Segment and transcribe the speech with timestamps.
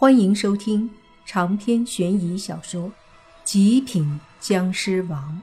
[0.00, 0.88] 欢迎收听
[1.26, 2.90] 长篇悬疑小说
[3.42, 5.42] 《极品僵尸王》，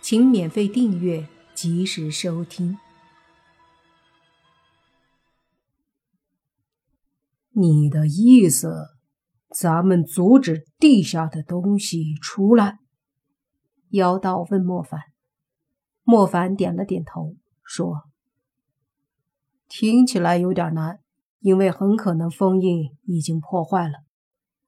[0.00, 2.78] 请免费订阅，及时收听。
[7.50, 8.96] 你的意思，
[9.50, 12.78] 咱们阻止地下的东西出来？
[13.90, 14.98] 妖道问莫凡。
[16.04, 18.04] 莫凡点了点头，说
[19.68, 21.00] ：“听起来有点难。”
[21.42, 24.04] 因为很可能封印已经破坏了，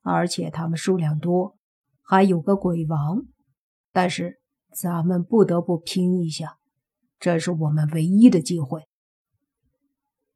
[0.02, 1.56] 而且他们数量多，
[2.02, 3.22] 还有个鬼王。
[3.92, 4.40] 但是
[4.72, 6.58] 咱们不得不拼一下，
[7.20, 8.88] 这是我们唯一的机会。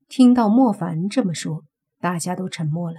[0.06, 1.64] 听到莫凡这么说，
[1.98, 2.98] 大家都沉默了。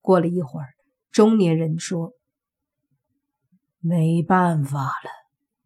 [0.00, 0.68] 过了一会儿，
[1.10, 2.12] 中年人说
[3.80, 5.10] ：“没办法了，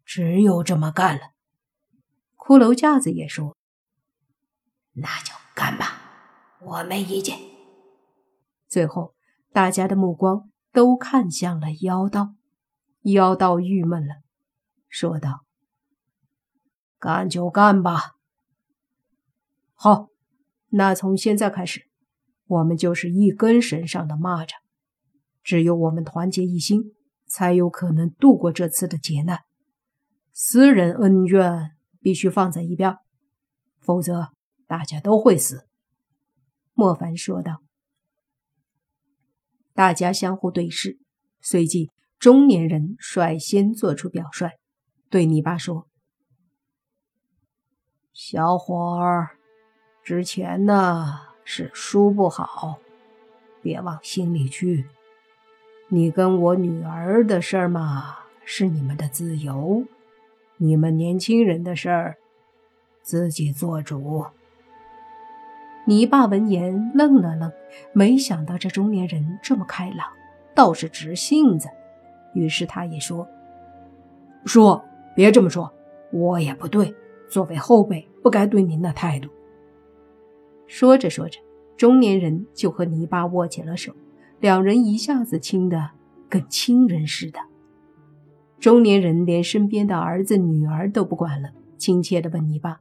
[0.03, 1.21] 只有这么干了。”
[2.35, 3.55] 骷髅架子也说
[4.93, 5.35] ：“那就。”
[6.65, 7.37] 我没意见。
[8.67, 9.13] 最后，
[9.53, 12.33] 大家的目光都看向了妖道。
[13.03, 14.15] 妖道郁闷了，
[14.89, 15.45] 说道
[16.97, 18.15] ：“干就干吧。
[19.75, 20.09] 好，
[20.69, 21.87] 那从现在开始，
[22.47, 24.53] 我们就是一根绳上的蚂蚱。
[25.43, 26.95] 只有我们团结一心，
[27.27, 29.41] 才有可能度过这次的劫难。
[30.33, 32.97] 私人恩怨必须放在一边，
[33.79, 34.29] 否则
[34.65, 35.67] 大家都会死。”
[36.77, 37.61] 莫凡说道
[39.73, 40.99] ：“大家相互对视，
[41.39, 44.49] 随即中年人率先做出表率，
[45.09, 45.87] 对泥巴说
[48.11, 49.37] ：‘小伙儿，
[50.03, 52.79] 之前呢是输不好，
[53.61, 54.85] 别往心里去。
[55.87, 59.85] 你跟我女儿的事儿嘛，是你们的自由；
[60.57, 62.17] 你们年轻人的事儿，
[63.01, 64.25] 自己做主。’”
[65.87, 67.51] 泥巴闻言愣了愣，
[67.93, 70.07] 没想到这中年人这么开朗，
[70.55, 71.69] 倒是直性子。
[72.33, 73.27] 于是他也说
[74.45, 74.83] ：“说
[75.15, 75.71] 别这么说，
[76.11, 76.93] 我也不对。
[77.29, 79.29] 作为后辈，不该对您的态度。”
[80.67, 81.39] 说着说着，
[81.77, 83.93] 中年人就和泥巴握起了手，
[84.39, 85.91] 两人一下子亲得
[86.27, 87.39] 跟亲人似的。
[88.59, 92.79] 中年人连身边的儿子女儿都不管了，亲切地问泥巴：“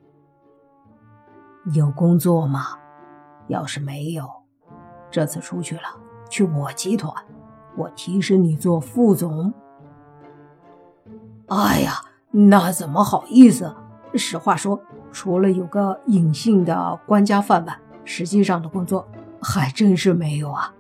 [1.75, 2.79] 有工作吗？”
[3.49, 4.29] 要是没有，
[5.11, 5.83] 这次出去了，
[6.31, 7.13] 去我集团，
[7.77, 9.53] 我提升你做副总。
[11.49, 11.93] 哎呀，
[12.31, 13.75] 那怎么好意思？
[14.15, 14.81] 实话说，
[15.13, 19.07] 除了有个隐性的官家饭碗，实际上的工作
[19.43, 20.73] 还真是没有啊。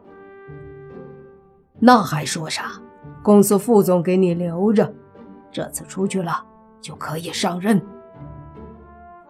[1.78, 2.70] 那还说啥？
[3.22, 4.92] 公司副总给你留着，
[5.50, 6.44] 这次出去了
[6.80, 7.80] 就可以上任。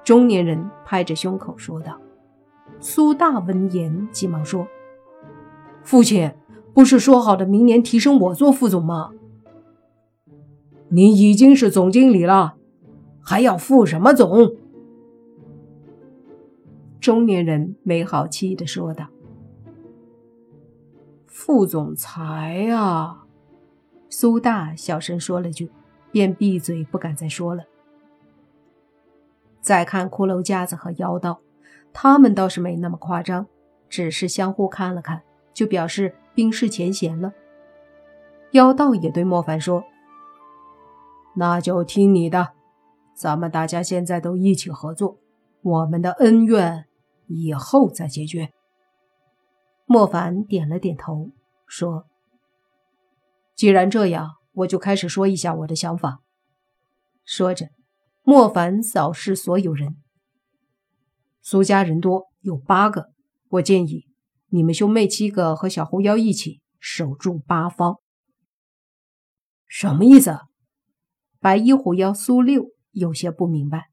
[0.05, 1.99] 中年人拍着胸口说道。
[2.85, 4.69] 苏大闻言，急忙说
[5.83, 6.35] ：“父亲，
[6.75, 9.11] 不是说好的明年提升我做副总吗？
[10.91, 12.57] 你已经是总经理了，
[13.23, 14.55] 还要副什么总？”
[17.01, 19.07] 中年人没好气的说道
[21.27, 23.25] ：“副总裁啊！”
[24.11, 25.71] 苏大小声说了句，
[26.13, 27.65] 便闭嘴不敢再说了。
[29.63, 31.41] 再看骷髅架子和妖道。
[31.95, 33.47] 他们倒是没那么夸张，
[33.89, 35.23] 只是相互看了看，
[35.55, 37.33] 就表示冰释前嫌了。
[38.51, 39.85] 妖道也对莫凡说
[41.37, 42.51] ：“那就听你的，
[43.15, 45.19] 咱们大家现在都一起合作，
[45.63, 46.85] 我们的恩怨
[47.29, 48.51] 以后再解决。”
[49.87, 51.31] 莫凡点了点头，
[51.67, 52.07] 说
[53.55, 56.21] ：“既然这样，我就开始说一下我的想法。”
[57.25, 57.69] 说着，
[58.25, 59.97] 莫凡扫视所有人。
[61.47, 63.11] 苏家人多，有八个。
[63.51, 64.07] 我建议
[64.49, 67.99] 你们兄妹七个和小狐妖一起守住八方。
[69.67, 70.39] 什么意思？
[71.41, 73.91] 白衣狐妖苏六有些不明白。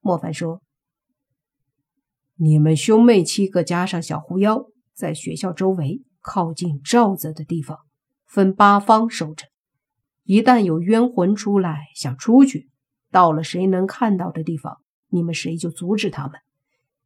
[0.00, 0.60] 莫凡说
[2.36, 7.78] ：“你们兄妹七个加上小狐妖，在学校周围靠近罩子的地方，
[8.26, 9.46] 分八方守着。
[10.24, 12.68] 一旦有冤魂出来想出去，
[13.10, 14.76] 到了谁能看到的地方，
[15.08, 16.38] 你们谁就阻止他们。”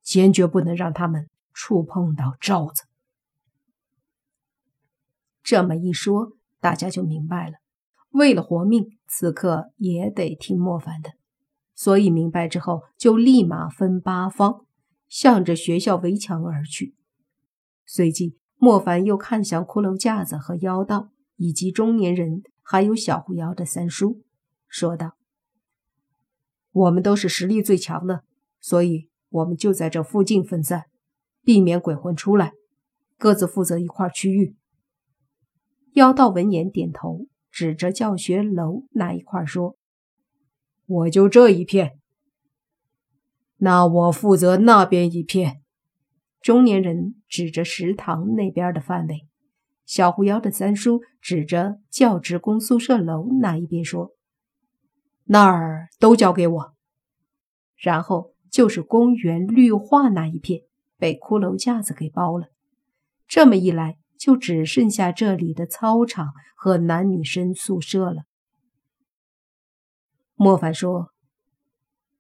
[0.05, 2.85] 坚决不能让他们触碰到罩子。
[5.43, 7.57] 这么一说，大家就明白了。
[8.11, 11.15] 为了活命，此刻也得听莫凡的。
[11.75, 14.65] 所以明白之后，就立马分八方，
[15.09, 16.95] 向着学校围墙而去。
[17.85, 24.23] 随即，莫凡又看向骷髅架子和妖道，以及中年人，还有小狐妖的三叔，
[24.69, 25.17] 说道
[26.71, 28.23] ：“我们都是实力最强的，
[28.61, 30.85] 所以。”我们就在这附近分散，
[31.43, 32.53] 避免鬼魂出来。
[33.19, 34.55] 各自负责一块区域。
[35.95, 39.77] 妖道闻言点头，指着教学楼那一块说
[40.87, 41.99] ：“我就这一片。
[43.57, 45.63] 那我负责那边一片。”
[46.41, 49.27] 中年人指着食堂那边的范围。
[49.85, 54.13] 小狐妖的三叔指着教职工宿舍楼那一边说
[55.25, 56.75] ：“那儿都交给我。”
[57.77, 60.61] 然后就是公园绿化那一片，
[60.97, 62.47] 被骷髅架子给包了。
[63.27, 68.23] 这么一来，就只剩下这里的操场和男女生宿舍了。
[70.37, 71.09] 莫凡说：“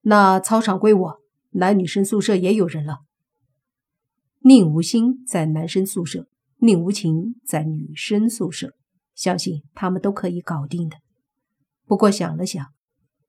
[0.02, 1.20] 那操场归我，
[1.50, 3.02] 男女生宿舍也有人了。”
[4.42, 6.26] 宁无心在男生宿舍。
[6.56, 8.74] 宁无情在女生宿舍，
[9.14, 10.96] 相信他们都可以搞定的。
[11.86, 12.66] 不过想了想，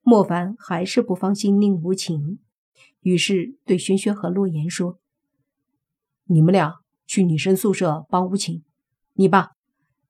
[0.01, 2.40] 莫凡还是不放心宁无情，
[3.06, 5.00] 于是对轩轩和洛言说
[6.25, 8.63] ：“你们俩去女生宿舍帮无情，
[9.13, 9.52] 你爸，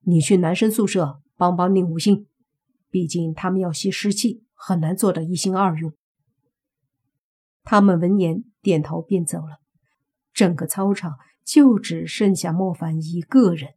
[0.01, 2.27] 你去男生宿舍帮帮宁无心。
[2.89, 5.91] 毕竟他们要吸湿气，很难做得一心二用。”
[7.63, 9.57] 他们闻言点头便走了。
[10.33, 11.15] 整个操场。
[11.45, 13.75] 就只剩下莫凡一个人。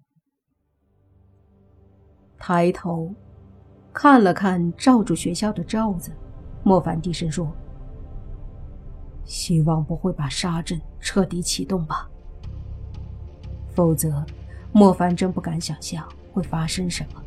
[2.39, 3.15] 抬头
[3.93, 6.11] 看了看罩住学校的罩子，
[6.65, 7.55] 莫凡低声说
[9.29, 12.09] ：“希望不会把沙阵彻底启动吧？
[13.73, 14.27] 否则，
[14.73, 17.23] 莫凡真不敢想象会发生什么。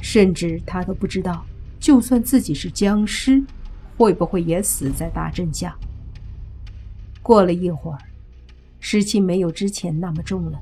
[0.00, 1.44] 甚至他都不知道，
[1.80, 3.42] 就算自己是僵尸，
[3.96, 5.76] 会不会也死在大阵下？”
[7.20, 7.98] 过了一会儿。
[8.82, 10.58] 湿气没有之前那么重了。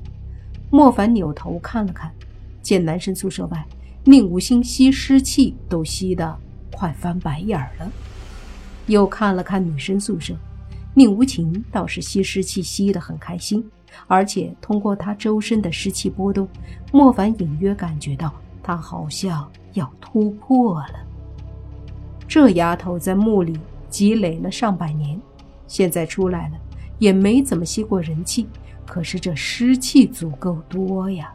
[0.69, 2.13] 莫凡扭头看了看，
[2.61, 3.65] 见男生宿舍外
[4.03, 6.37] 宁无心吸湿气都吸得
[6.69, 7.89] 快翻白眼了。
[8.89, 10.35] 又看了看女生宿舍，
[10.93, 13.63] 宁无情倒是吸湿气吸得很开心，
[14.07, 16.47] 而且通过她周身的湿气波动，
[16.91, 20.95] 莫凡隐约感觉到她好像要突破了。
[22.27, 23.57] 这丫头在墓里
[23.89, 25.19] 积累了上百年，
[25.67, 26.55] 现在出来了。
[26.97, 28.45] 也没怎么吸过人气，
[28.85, 31.33] 可是这湿气足够多呀。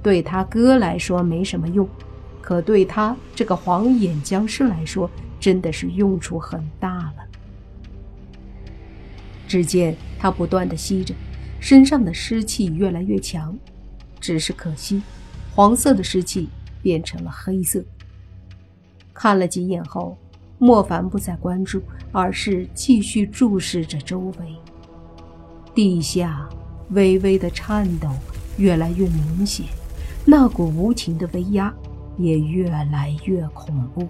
[0.00, 1.84] 对他哥来说没什么用，
[2.40, 7.24] 可对他这个黄眼僵尸来说，真的是用处很大了。
[9.46, 11.14] 只见他不断的吸着，
[11.60, 13.56] 身上的湿气越来越强，
[14.20, 15.02] 只是可惜，
[15.54, 16.48] 黄色的湿气
[16.82, 17.82] 变成了黑色。
[19.14, 20.16] 看了几眼后，
[20.58, 21.82] 莫凡不再关注，
[22.12, 24.54] 而是继续注视着周围。
[25.74, 26.48] 地下
[26.90, 28.10] 微微的颤抖
[28.58, 29.66] 越来越明显，
[30.24, 31.72] 那股无情的威压
[32.18, 34.06] 也越来越恐怖。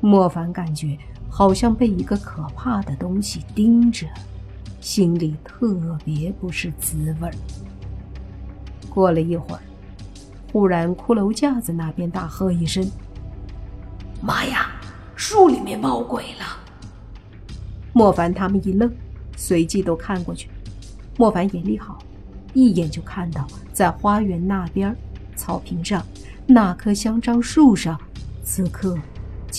[0.00, 0.96] 莫凡感觉
[1.28, 4.06] 好像被一个可怕的东西盯着，
[4.80, 7.34] 心里特别不是滋味儿
[8.88, 9.60] 过了一会儿，
[10.52, 12.84] 忽然骷髅架子那边大喝一声
[14.22, 14.72] ：“妈呀，
[15.14, 16.58] 树里面冒鬼了！”
[17.92, 18.90] 莫凡他们一愣。
[19.36, 20.50] 随即都看过去，
[21.16, 21.98] 莫凡眼力好，
[22.52, 24.94] 一眼就看到在花园那边
[25.34, 26.04] 草坪上
[26.46, 27.98] 那棵香樟树上，
[28.44, 28.98] 此刻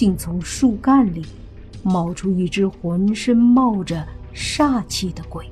[0.02, 1.24] 竟从树干里
[1.84, 4.04] 冒出一只浑身冒着
[4.34, 5.48] 煞气的鬼。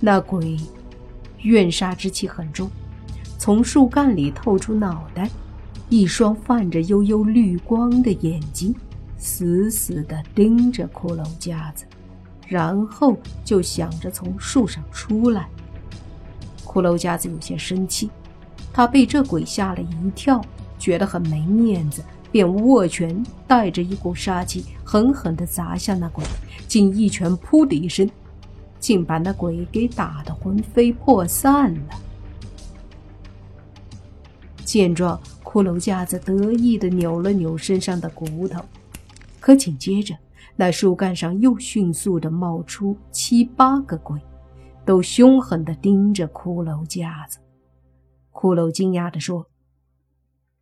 [0.00, 0.56] 那鬼
[1.42, 2.70] 怨煞之气很重，
[3.36, 5.28] 从树干里透出脑袋，
[5.90, 8.74] 一双泛着幽幽绿光的眼睛，
[9.18, 11.84] 死死地盯着骷髅架子。
[12.46, 15.46] 然后就想着从树上出来。
[16.64, 18.08] 骷髅架子有些生气，
[18.72, 20.40] 他被这鬼吓了一跳，
[20.78, 22.02] 觉得很没面子，
[22.36, 26.22] 便握拳，带着一股杀气，狠狠地砸向那鬼。
[26.68, 28.06] 竟一拳“噗”的一声，
[28.78, 31.94] 竟把那鬼给打得魂飞魄散了。
[34.66, 38.62] 见状，骷髅架子得意地扭了扭身上的骨头，
[39.40, 40.14] 可紧接着。
[40.56, 44.20] 那树干上又迅速地冒出七八个鬼，
[44.84, 47.38] 都凶狠地盯着骷髅架子。
[48.30, 49.46] 骷髅惊讶地说：“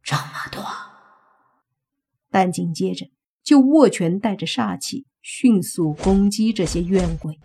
[0.04, 0.62] 这么多！”
[2.34, 3.06] 但紧接着
[3.44, 7.38] 就握拳，带着煞气，迅速攻击这些怨鬼。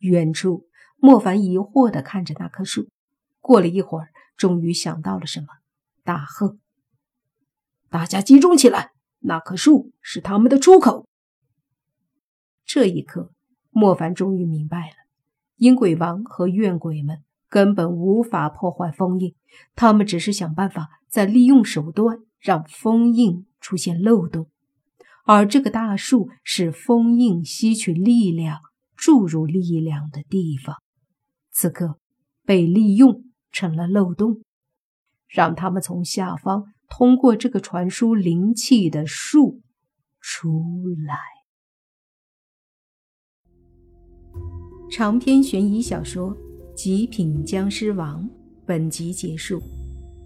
[0.00, 0.68] 远处，
[0.98, 2.90] 莫凡疑惑地看着那棵树，
[3.40, 5.46] 过了一会儿，终于想到了什么，
[6.04, 6.58] 大喝
[7.88, 8.92] ：“大家集中起来！”
[9.24, 11.06] 那棵树是他们的出口。
[12.66, 13.32] 这一刻，
[13.70, 14.96] 莫凡终于明白了：
[15.56, 19.34] 阴鬼王和怨鬼们根本无法破坏封印，
[19.74, 24.48] 他们只是想办法再利用手段让封印出现漏洞。
[25.24, 28.58] 而这个大树是封印吸取力量
[28.96, 30.76] 注入力量的地方，
[31.52, 31.98] 此刻
[32.44, 34.42] 被利用成了漏洞，
[35.28, 39.60] 让他们从下方通过这个传输灵气的树
[40.20, 40.64] 出
[41.06, 41.16] 来。
[44.90, 46.36] 长篇悬疑小说
[46.74, 48.24] 《极品僵尸王》
[48.66, 49.62] 本集结束，